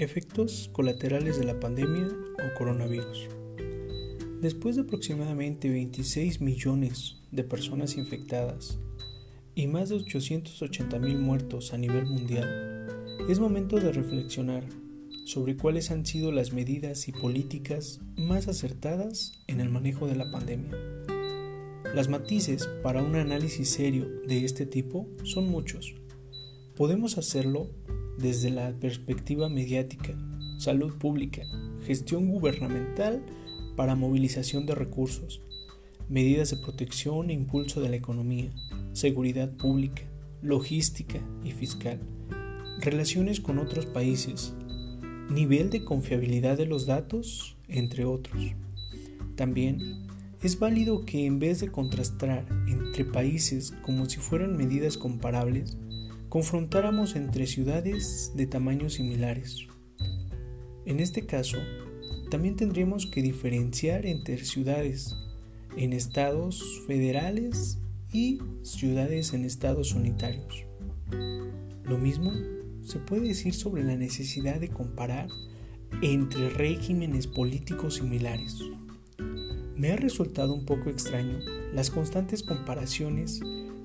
[0.00, 3.28] Efectos colaterales de la pandemia o coronavirus.
[4.40, 8.78] Después de aproximadamente 26 millones de personas infectadas
[9.54, 12.88] y más de 880 mil muertos a nivel mundial,
[13.28, 14.64] es momento de reflexionar
[15.26, 20.30] sobre cuáles han sido las medidas y políticas más acertadas en el manejo de la
[20.30, 20.78] pandemia.
[21.94, 25.94] Las matices para un análisis serio de este tipo son muchos.
[26.74, 27.68] Podemos hacerlo
[28.20, 30.14] desde la perspectiva mediática,
[30.58, 31.42] salud pública,
[31.86, 33.24] gestión gubernamental
[33.76, 35.42] para movilización de recursos,
[36.08, 38.50] medidas de protección e impulso de la economía,
[38.92, 40.02] seguridad pública,
[40.42, 42.00] logística y fiscal,
[42.80, 44.52] relaciones con otros países,
[45.30, 48.42] nivel de confiabilidad de los datos, entre otros.
[49.36, 50.06] También
[50.42, 55.78] es válido que en vez de contrastar entre países como si fueran medidas comparables,
[56.30, 59.66] confrontáramos entre ciudades de tamaños similares.
[60.86, 61.58] En este caso,
[62.30, 65.16] también tendríamos que diferenciar entre ciudades
[65.76, 67.78] en estados federales
[68.12, 70.64] y ciudades en estados unitarios.
[71.82, 72.32] Lo mismo
[72.82, 75.28] se puede decir sobre la necesidad de comparar
[76.00, 78.56] entre regímenes políticos similares.
[79.74, 81.40] Me ha resultado un poco extraño
[81.74, 83.40] las constantes comparaciones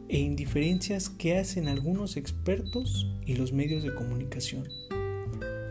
[0.07, 4.67] e indiferencias que hacen algunos expertos y los medios de comunicación,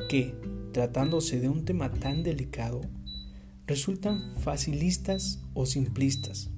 [0.09, 0.35] que,
[0.73, 2.81] tratándose de un tema tan delicado,
[3.67, 6.51] resultan facilistas o simplistas.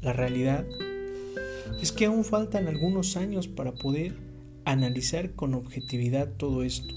[0.00, 0.66] La realidad
[1.80, 4.14] es que aún faltan algunos años para poder
[4.64, 6.94] analizar con objetividad todo esto.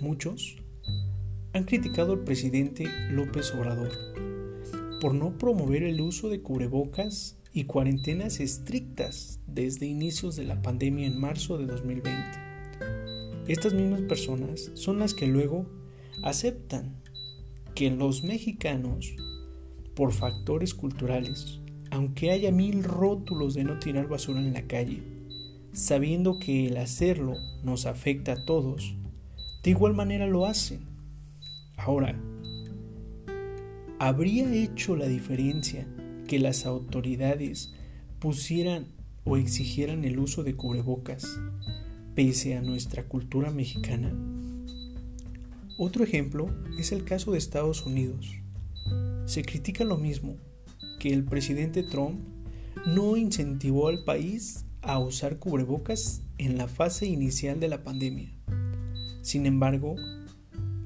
[0.00, 0.56] Muchos
[1.52, 3.92] han criticado al presidente López Obrador
[5.00, 11.06] por no promover el uso de cubrebocas y cuarentenas estrictas desde inicios de la pandemia
[11.06, 12.12] en marzo de 2020.
[13.48, 15.64] Estas mismas personas son las que luego
[16.22, 17.00] aceptan
[17.74, 19.16] que los mexicanos,
[19.94, 25.02] por factores culturales, aunque haya mil rótulos de no tirar basura en la calle,
[25.72, 28.96] sabiendo que el hacerlo nos afecta a todos,
[29.62, 30.80] de igual manera lo hacen.
[31.78, 32.20] Ahora,
[33.98, 35.88] ¿habría hecho la diferencia
[36.26, 37.72] que las autoridades
[38.18, 38.88] pusieran
[39.24, 41.38] o exigieran el uso de cubrebocas
[42.14, 44.14] pese a nuestra cultura mexicana?
[45.78, 46.48] Otro ejemplo
[46.78, 48.32] es el caso de Estados Unidos.
[49.26, 50.36] Se critica lo mismo,
[50.98, 52.20] que el presidente Trump
[52.86, 58.32] no incentivó al país a usar cubrebocas en la fase inicial de la pandemia.
[59.22, 59.96] Sin embargo,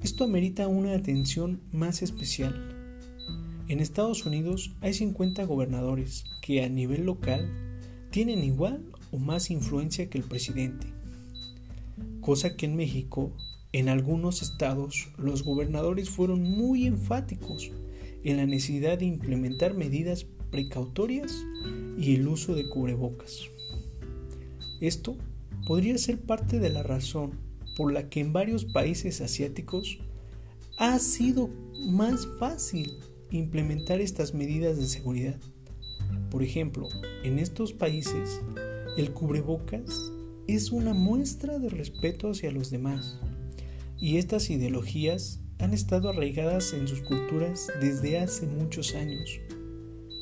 [0.02, 2.69] esto amerita una atención más especial
[3.70, 7.48] en Estados Unidos hay 50 gobernadores que a nivel local
[8.10, 10.88] tienen igual o más influencia que el presidente,
[12.20, 13.32] cosa que en México,
[13.70, 17.70] en algunos estados, los gobernadores fueron muy enfáticos
[18.24, 21.32] en la necesidad de implementar medidas precautorias
[21.96, 23.50] y el uso de cubrebocas.
[24.80, 25.16] Esto
[25.68, 27.38] podría ser parte de la razón
[27.76, 30.00] por la que en varios países asiáticos
[30.76, 31.50] ha sido
[31.86, 32.98] más fácil
[33.30, 35.38] implementar estas medidas de seguridad.
[36.30, 36.88] Por ejemplo,
[37.24, 38.40] en estos países,
[38.96, 40.12] el cubrebocas
[40.46, 43.18] es una muestra de respeto hacia los demás,
[43.98, 49.40] y estas ideologías han estado arraigadas en sus culturas desde hace muchos años,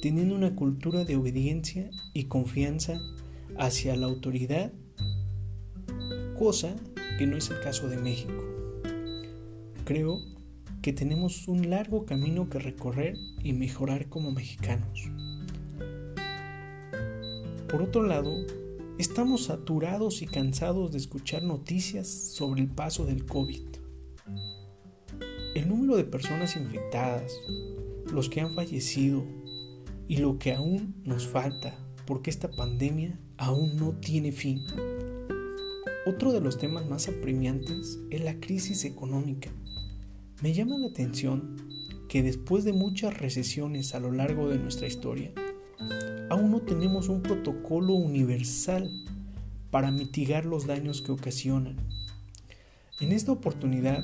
[0.03, 3.01] teniendo una cultura de obediencia y confianza
[3.57, 4.73] hacia la autoridad,
[6.39, 6.75] cosa
[7.19, 8.45] que no es el caso de México.
[9.85, 10.19] Creo
[10.89, 15.11] que tenemos un largo camino que recorrer y mejorar como mexicanos.
[17.69, 18.33] Por otro lado,
[18.97, 23.67] estamos saturados y cansados de escuchar noticias sobre el paso del COVID.
[25.55, 27.39] El número de personas infectadas,
[28.11, 29.27] los que han fallecido
[30.07, 34.63] y lo que aún nos falta porque esta pandemia aún no tiene fin.
[36.07, 39.51] Otro de los temas más apremiantes es la crisis económica
[40.41, 41.57] me llama la atención
[42.09, 45.33] que después de muchas recesiones a lo largo de nuestra historia,
[46.31, 48.89] aún no tenemos un protocolo universal
[49.71, 51.77] para mitigar los daños que ocasionan.
[53.01, 54.03] En esta oportunidad,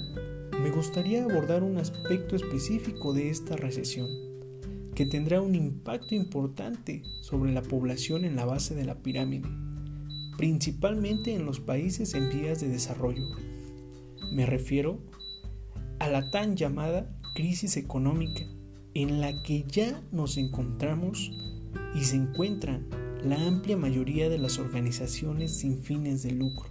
[0.61, 4.09] me gustaría abordar un aspecto específico de esta recesión,
[4.95, 9.49] que tendrá un impacto importante sobre la población en la base de la pirámide,
[10.37, 13.25] principalmente en los países en vías de desarrollo.
[14.33, 14.99] Me refiero
[16.05, 18.43] a la tan llamada crisis económica
[18.93, 21.33] en la que ya nos encontramos
[21.95, 22.87] y se encuentran
[23.25, 26.69] la amplia mayoría de las organizaciones sin fines de lucro.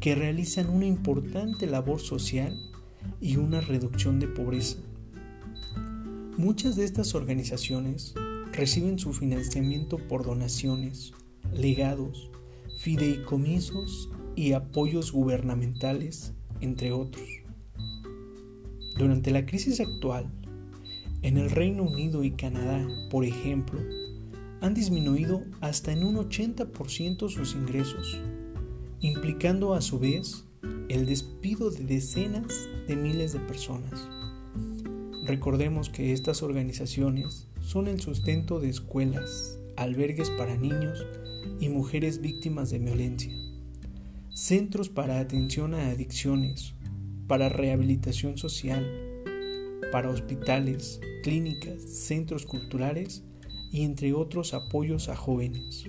[0.00, 2.54] que realizan una importante labor social
[3.20, 4.76] y una reducción de pobreza.
[6.36, 8.14] Muchas de estas organizaciones
[8.52, 11.12] reciben su financiamiento por donaciones,
[11.52, 12.30] legados,
[12.80, 17.43] fideicomisos y apoyos gubernamentales, entre otros.
[18.96, 20.30] Durante la crisis actual,
[21.22, 23.80] en el Reino Unido y Canadá, por ejemplo,
[24.60, 28.20] han disminuido hasta en un 80% sus ingresos,
[29.00, 30.44] implicando a su vez
[30.88, 34.08] el despido de decenas de miles de personas.
[35.24, 41.04] Recordemos que estas organizaciones son el sustento de escuelas, albergues para niños
[41.58, 43.32] y mujeres víctimas de violencia,
[44.34, 46.74] centros para atención a adicciones,
[47.26, 48.86] para rehabilitación social,
[49.92, 53.24] para hospitales, clínicas, centros culturales
[53.72, 55.84] y entre otros apoyos a jóvenes.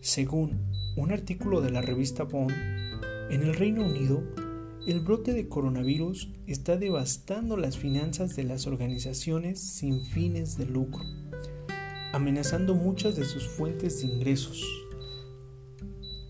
[0.00, 0.60] Según
[0.96, 2.52] un artículo de la revista Bond,
[3.30, 4.22] en el Reino Unido,
[4.86, 11.04] el brote de coronavirus está devastando las finanzas de las organizaciones sin fines de lucro,
[12.12, 14.64] amenazando muchas de sus fuentes de ingresos,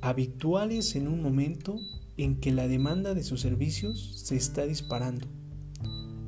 [0.03, 1.77] habituales en un momento
[2.25, 5.27] en que la demanda de sus servicios se está disparando.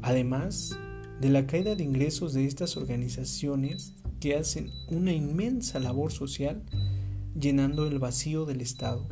[0.01, 0.79] Además
[1.21, 6.63] de la caída de ingresos de estas organizaciones que hacen una inmensa labor social
[7.39, 9.07] llenando el vacío del Estado,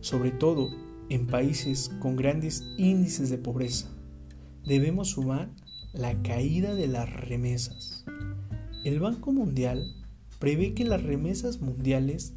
[0.00, 0.68] sobre todo
[1.08, 3.88] en países con grandes índices de pobreza.
[4.64, 5.50] Debemos sumar
[5.92, 8.04] la caída de las remesas.
[8.84, 9.84] El Banco Mundial
[10.38, 12.34] prevé que las remesas mundiales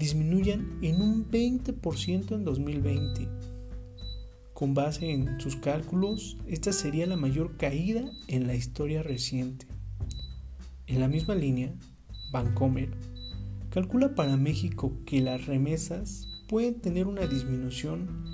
[0.00, 3.28] disminuyan en un 20% en 2020.
[4.54, 9.66] Con base en sus cálculos, esta sería la mayor caída en la historia reciente.
[10.86, 11.74] En la misma línea,
[12.32, 12.88] Bancomer
[13.68, 18.24] calcula para México que las remesas pueden tener una disminución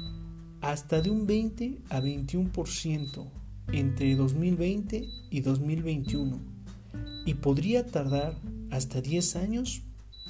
[0.60, 3.28] hasta de un 20 a 21%
[3.72, 6.40] entre 2020 y 2021
[7.26, 8.38] y podría tardar
[8.70, 9.82] hasta 10 años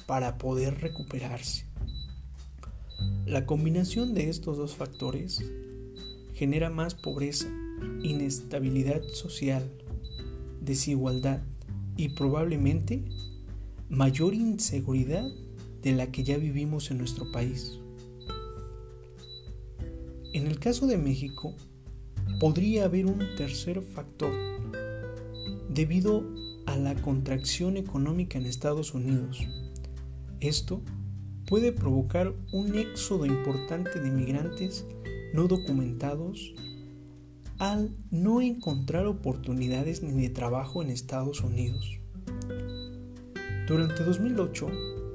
[0.07, 1.65] para poder recuperarse.
[3.25, 5.43] La combinación de estos dos factores
[6.33, 7.47] genera más pobreza,
[8.01, 9.69] inestabilidad social,
[10.61, 11.41] desigualdad
[11.97, 13.03] y probablemente
[13.89, 15.25] mayor inseguridad
[15.81, 17.79] de la que ya vivimos en nuestro país.
[20.33, 21.55] En el caso de México,
[22.39, 24.31] podría haber un tercer factor
[25.69, 26.23] debido
[26.65, 29.39] a la contracción económica en Estados Unidos.
[30.39, 30.83] Esto
[31.47, 34.85] puede provocar un éxodo importante de migrantes
[35.33, 36.53] no documentados
[37.57, 41.99] al no encontrar oportunidades ni de trabajo en Estados Unidos.
[43.67, 44.67] Durante 2008,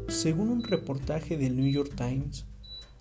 [0.08, 2.46] según un reportaje del New York Times,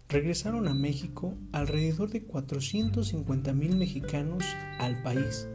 [0.07, 4.43] regresaron a México alrededor de 450 mil mexicanos
[4.77, 5.47] al país.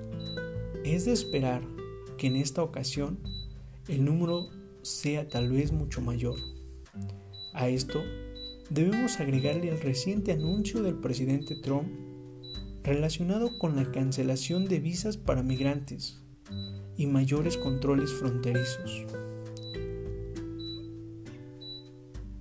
[0.85, 1.63] Es de esperar
[2.19, 3.19] que en esta ocasión
[3.87, 4.49] el número
[4.83, 6.37] sea tal vez mucho mayor.
[7.55, 8.03] A esto
[8.71, 11.89] debemos agregarle el reciente anuncio del presidente Trump
[12.83, 16.23] relacionado con la cancelación de visas para migrantes
[16.97, 19.07] y mayores controles fronterizos.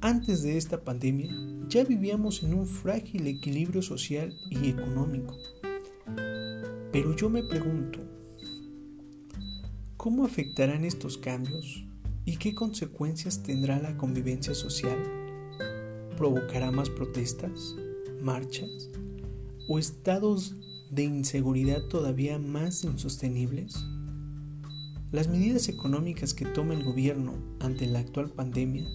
[0.02, 1.32] Antes de esta pandemia
[1.68, 5.36] ya vivíamos en un frágil equilibrio social y económico.
[6.92, 8.00] Pero yo me pregunto,
[9.98, 11.86] ¿cómo afectarán estos cambios
[12.26, 14.98] y qué consecuencias tendrá la convivencia social?
[16.18, 17.76] ¿Provocará más protestas,
[18.20, 18.90] marchas
[19.68, 20.56] o estados
[20.90, 23.86] de inseguridad todavía más insostenibles?
[25.12, 28.88] Las medidas económicas que toma el gobierno ante la actual pandemia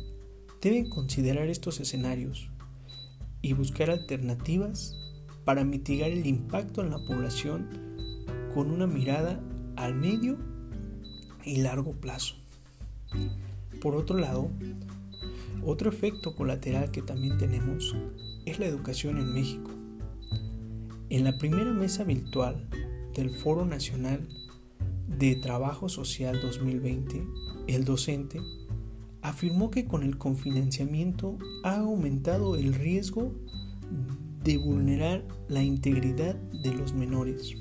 [0.61, 2.51] deben considerar estos escenarios
[3.43, 4.97] y buscar alternativas
[5.45, 7.69] para mitigar el impacto en la población
[8.55, 9.41] con una mirada
[9.77, 10.37] al medio
[11.45, 12.40] y largo plazo.
[13.81, 14.51] Por otro lado,
[15.65, 17.95] otro efecto colateral que también tenemos
[18.47, 19.71] es la educación en México.
[21.09, 22.69] En la primera mesa virtual
[23.15, 24.29] del Foro Nacional
[25.09, 27.27] de Trabajo Social 2020,
[27.67, 28.41] el docente
[29.23, 33.35] afirmó que con el confinanciamiento ha aumentado el riesgo
[34.43, 37.55] de vulnerar la integridad de los menores.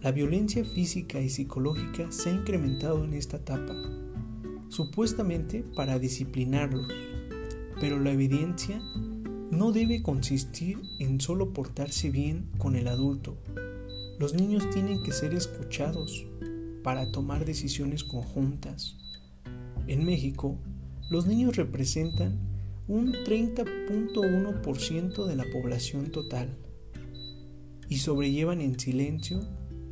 [0.00, 3.74] La violencia física y psicológica se ha incrementado en esta etapa,
[4.74, 6.86] supuestamente para disciplinarlos,
[7.80, 8.80] pero la evidencia
[9.50, 13.36] no debe consistir en solo portarse bien con el adulto.
[14.18, 16.26] Los niños tienen que ser escuchados
[16.82, 18.96] para tomar decisiones conjuntas,
[19.86, 20.58] en México,
[21.10, 22.38] los niños representan
[22.88, 26.56] un 30.1% de la población total
[27.90, 29.40] y sobrellevan en silencio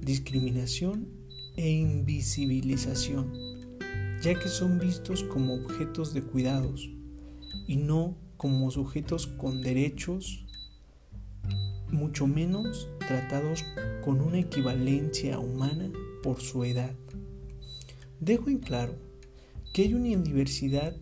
[0.00, 1.08] discriminación
[1.56, 3.30] e invisibilización,
[4.22, 6.88] ya que son vistos como objetos de cuidados
[7.66, 10.46] y no como sujetos con derechos,
[11.90, 13.64] mucho menos tratados
[14.04, 15.90] con una equivalencia humana
[16.22, 16.94] por su edad.
[18.20, 18.94] Dejo en claro
[19.74, 20.94] que hay una diversidad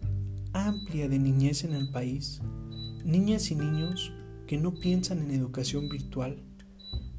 [0.54, 2.40] amplia de niñez en el país,
[3.04, 4.12] niñas y niños
[4.46, 6.42] que no piensan en educación virtual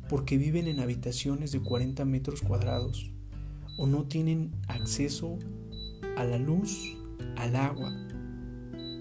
[0.09, 3.11] porque viven en habitaciones de 40 metros cuadrados
[3.77, 5.37] o no tienen acceso
[6.17, 6.97] a la luz,
[7.37, 7.91] al agua,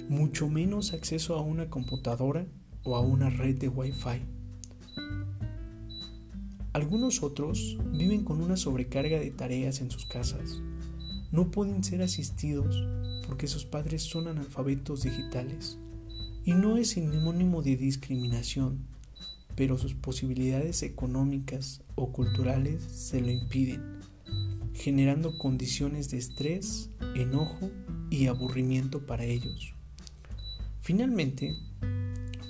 [0.09, 2.47] mucho menos acceso a una computadora
[2.83, 4.23] o a una red de Wi-Fi.
[6.73, 10.63] Algunos otros viven con una sobrecarga de tareas en sus casas.
[11.33, 12.85] No pueden ser asistidos
[13.27, 15.79] porque sus padres son analfabetos digitales.
[16.45, 18.87] Y no es sinónimo de discriminación,
[19.55, 24.00] pero sus posibilidades económicas o culturales se lo impiden,
[24.81, 27.71] generando condiciones de estrés, enojo
[28.09, 29.75] y aburrimiento para ellos.
[30.81, 31.55] Finalmente,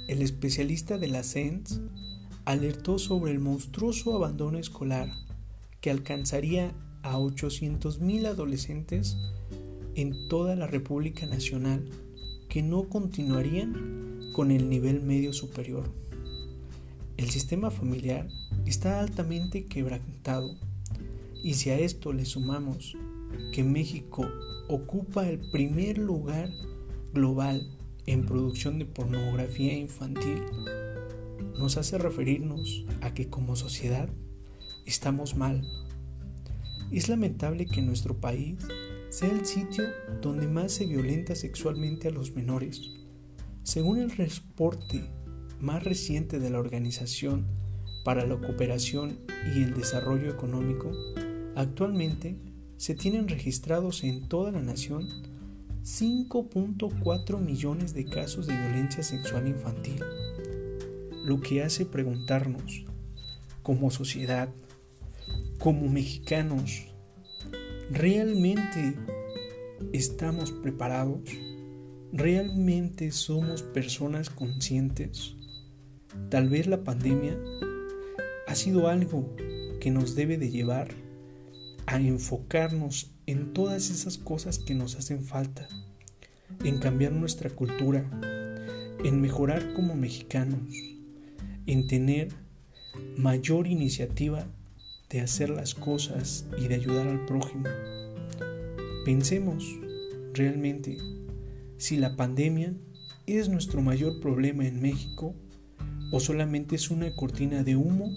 [0.06, 1.80] el especialista de la SENS
[2.44, 5.10] alertó sobre el monstruoso abandono escolar
[5.80, 6.72] que alcanzaría
[7.02, 9.16] a 800.000 adolescentes
[9.96, 11.90] en toda la República Nacional
[12.48, 15.92] que no continuarían con el nivel medio superior.
[17.16, 18.28] El sistema familiar
[18.66, 20.69] está altamente quebrantado
[21.42, 22.96] y si a esto le sumamos
[23.52, 24.26] que México
[24.68, 26.50] ocupa el primer lugar
[27.12, 27.66] global
[28.06, 30.42] en producción de pornografía infantil,
[31.58, 34.08] nos hace referirnos a que como sociedad
[34.86, 35.62] estamos mal.
[36.90, 38.58] Es lamentable que nuestro país
[39.10, 39.84] sea el sitio
[40.22, 42.90] donde más se violenta sexualmente a los menores.
[43.62, 45.10] Según el reporte
[45.60, 47.46] más reciente de la Organización
[48.04, 49.18] para la Cooperación
[49.54, 50.90] y el Desarrollo Económico,
[51.60, 52.36] actualmente
[52.76, 55.06] se tienen registrados en toda la nación
[55.82, 60.02] 5.4 millones de casos de violencia sexual infantil
[61.24, 62.84] lo que hace preguntarnos,
[63.62, 64.48] como sociedad,
[65.58, 66.86] como mexicanos,
[67.90, 68.96] ¿realmente
[69.92, 71.20] estamos preparados?
[72.12, 75.36] ¿Realmente somos personas conscientes?
[76.30, 77.38] Tal vez la pandemia
[78.48, 79.36] ha sido algo
[79.80, 80.88] que nos debe de llevar
[81.90, 85.68] a enfocarnos en todas esas cosas que nos hacen falta,
[86.62, 88.08] en cambiar nuestra cultura,
[89.04, 90.72] en mejorar como mexicanos,
[91.66, 92.28] en tener
[93.16, 94.46] mayor iniciativa
[95.08, 97.64] de hacer las cosas y de ayudar al prójimo.
[99.04, 99.64] Pensemos
[100.32, 100.96] realmente
[101.76, 102.72] si la pandemia
[103.26, 105.34] es nuestro mayor problema en México
[106.12, 108.12] o solamente es una cortina de humo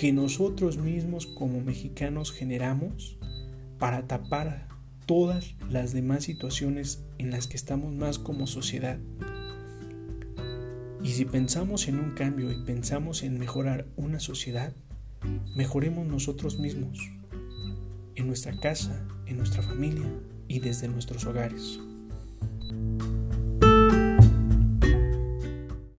[0.00, 3.18] que nosotros mismos como mexicanos generamos
[3.78, 4.66] para tapar
[5.04, 8.98] todas las demás situaciones en las que estamos más como sociedad.
[11.04, 14.72] Y si pensamos en un cambio y pensamos en mejorar una sociedad,
[15.54, 16.98] mejoremos nosotros mismos,
[18.14, 20.10] en nuestra casa, en nuestra familia
[20.48, 21.78] y desde nuestros hogares.